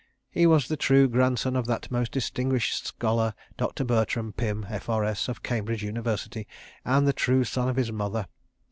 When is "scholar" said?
2.87-3.35